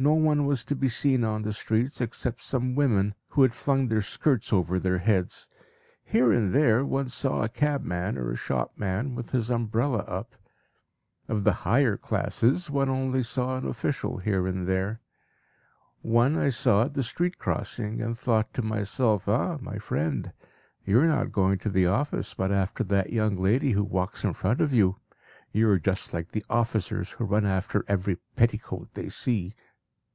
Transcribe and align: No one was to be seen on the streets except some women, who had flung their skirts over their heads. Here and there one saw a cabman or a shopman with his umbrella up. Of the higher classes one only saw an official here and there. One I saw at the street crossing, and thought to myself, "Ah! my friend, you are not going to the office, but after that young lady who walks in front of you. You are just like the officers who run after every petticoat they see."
No 0.00 0.14
one 0.14 0.46
was 0.46 0.62
to 0.66 0.76
be 0.76 0.86
seen 0.86 1.24
on 1.24 1.42
the 1.42 1.52
streets 1.52 2.00
except 2.00 2.44
some 2.44 2.76
women, 2.76 3.16
who 3.30 3.42
had 3.42 3.52
flung 3.52 3.88
their 3.88 4.00
skirts 4.00 4.52
over 4.52 4.78
their 4.78 4.98
heads. 4.98 5.48
Here 6.04 6.30
and 6.30 6.54
there 6.54 6.84
one 6.84 7.08
saw 7.08 7.42
a 7.42 7.48
cabman 7.48 8.16
or 8.16 8.30
a 8.30 8.36
shopman 8.36 9.16
with 9.16 9.30
his 9.30 9.50
umbrella 9.50 10.04
up. 10.06 10.36
Of 11.26 11.42
the 11.42 11.52
higher 11.64 11.96
classes 11.96 12.70
one 12.70 12.88
only 12.88 13.24
saw 13.24 13.56
an 13.56 13.66
official 13.66 14.18
here 14.18 14.46
and 14.46 14.68
there. 14.68 15.00
One 16.02 16.36
I 16.36 16.50
saw 16.50 16.84
at 16.84 16.94
the 16.94 17.02
street 17.02 17.38
crossing, 17.40 18.00
and 18.00 18.16
thought 18.16 18.54
to 18.54 18.62
myself, 18.62 19.28
"Ah! 19.28 19.58
my 19.60 19.78
friend, 19.78 20.30
you 20.86 21.00
are 21.00 21.08
not 21.08 21.32
going 21.32 21.58
to 21.58 21.70
the 21.70 21.86
office, 21.86 22.34
but 22.34 22.52
after 22.52 22.84
that 22.84 23.12
young 23.12 23.34
lady 23.34 23.72
who 23.72 23.82
walks 23.82 24.22
in 24.22 24.32
front 24.32 24.60
of 24.60 24.72
you. 24.72 24.94
You 25.50 25.68
are 25.70 25.78
just 25.80 26.14
like 26.14 26.28
the 26.30 26.46
officers 26.48 27.10
who 27.10 27.24
run 27.24 27.44
after 27.44 27.84
every 27.88 28.18
petticoat 28.36 28.94
they 28.94 29.08
see." 29.08 29.54